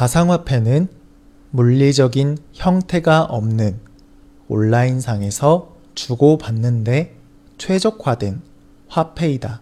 가상화폐는 0.00 0.88
물리적인 1.50 2.38
형태가 2.54 3.24
없는 3.24 3.80
온라인상에서 4.48 5.76
주고받는데 5.94 7.14
최적화된 7.58 8.40
화폐이다. 8.88 9.60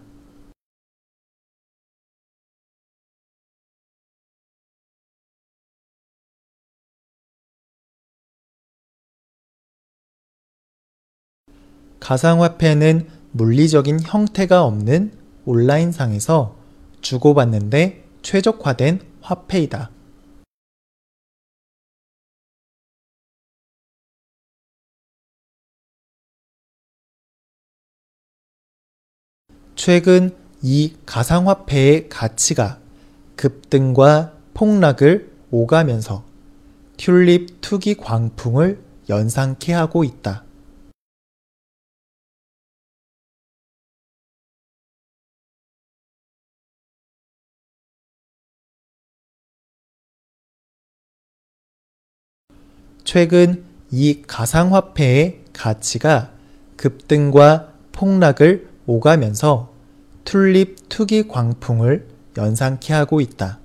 가상화폐는 11.99 13.09
물리적인 13.33 13.99
형태가 13.99 14.63
없는 14.63 15.11
온라인상에서 15.43 16.55
주고받는데 17.01 18.05
최적화된 18.21 19.01
화폐이다. 19.19 19.98
최근 29.81 30.35
이 30.61 30.93
가상화폐의 31.05 32.09
가치가 32.09 32.81
급등과 33.37 34.33
폭락을 34.53 35.31
오가면서 35.51 36.25
튤립 36.97 37.61
투기 37.61 37.95
광풍을 37.95 38.83
연상케 39.07 39.71
하고 39.71 40.03
있다. 40.03 40.43
최근 53.05 53.63
이 53.91 54.23
가상화폐의 54.27 55.45
가치가 55.53 56.33
급등과 56.75 57.73
폭락을 57.93 58.68
오가면서 58.89 59.71
튤립 60.25 60.89
투기 60.89 61.27
광풍을 61.27 62.07
연상케 62.35 62.91
하고 62.91 63.21
있다. 63.21 63.59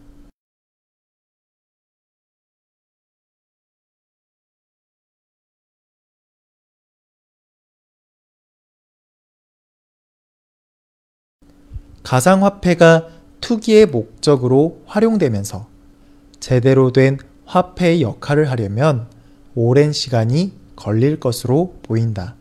가상화폐가 12.02 13.08
투기의 13.40 13.86
목적으로 13.86 14.82
활용되면서 14.84 15.66
제대로 16.38 16.92
된 16.92 17.16
화폐의 17.46 18.02
역할을 18.02 18.50
하려면 18.50 19.08
오랜 19.54 19.94
시간이 19.94 20.52
걸릴 20.76 21.18
것으로 21.18 21.78
보인다. 21.82 22.36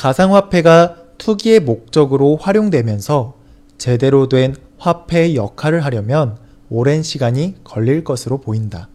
가상화폐가 0.00 0.96
투기의 1.18 1.60
목적으로 1.60 2.36
활용되면서 2.36 3.34
제대로 3.76 4.30
된 4.30 4.56
화폐의 4.78 5.36
역할을 5.36 5.84
하려면 5.84 6.38
오랜 6.70 7.02
시간이 7.02 7.56
걸릴 7.64 8.02
것으로 8.02 8.40
보인다. 8.40 8.88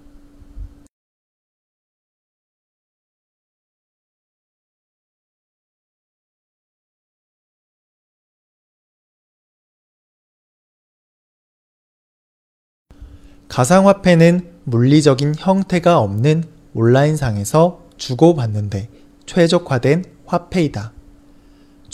가상화폐는 13.47 14.49
물리적인 14.63 15.35
형태가 15.37 15.99
없는 15.99 16.45
온라인상에서 16.73 17.83
주고받는데 17.97 18.89
최적화된 19.27 20.05
화폐이다. 20.25 20.94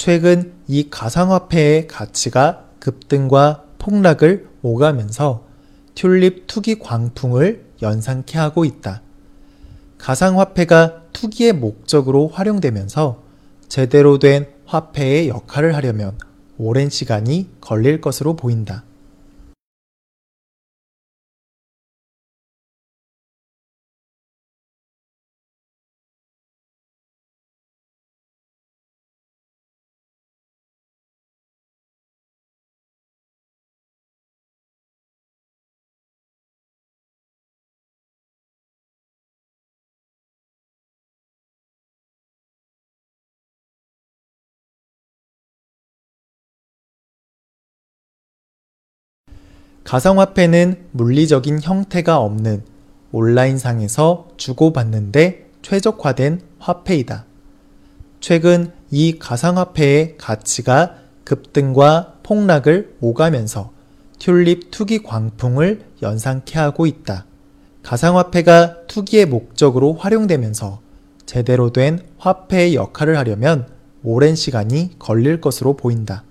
최근 0.04 0.54
이 0.68 0.90
가상화폐의 0.90 1.86
가치가 1.86 2.66
급등과 2.80 3.66
폭락을 3.78 4.48
오가면서 4.64 5.46
튤립 5.94 6.48
투기 6.48 6.80
광풍을 6.80 7.66
연상케 7.84 8.40
하고 8.40 8.66
있다. 8.66 9.04
가상화폐가 10.00 11.04
투기의 11.14 11.54
목적으로 11.54 12.30
활용되면서 12.30 13.22
제대로 13.68 14.18
된 14.18 14.48
화폐의 14.66 15.30
역할을 15.30 15.76
하려면 15.76 16.18
오랜 16.58 16.90
시간이 16.90 17.50
걸릴 17.62 18.02
것으로 18.02 18.36
보인다. 18.36 18.84
가상화폐는 49.84 50.76
물리적인 50.92 51.62
형태가 51.62 52.20
없는 52.20 52.64
온라인상에서 53.12 54.30
주고받는데 54.38 55.50
최적화된 55.62 56.42
화폐이다. 56.60 57.26
최근 58.20 58.72
이 58.90 59.18
가상화폐의 59.20 60.18
가치가 60.18 60.96
급등과 61.24 62.16
폭락을 62.24 62.96
오가면서 63.02 63.72
튤립 64.20 64.70
투기 64.70 65.02
광풍을 65.02 65.82
연상케 66.02 66.60
하고 66.60 66.86
있다. 66.86 67.26
가상화폐가 67.84 68.86
투기의 68.88 69.26
목적으로 69.26 69.94
활용되면서 69.94 70.80
제대로 71.26 71.72
된 71.72 72.00
화폐의 72.18 72.76
역할을 72.76 73.18
하려면 73.18 73.68
오랜 74.04 74.36
시간이 74.36 75.00
걸릴 75.00 75.42
것으로 75.42 75.76
보인다. 75.76 76.24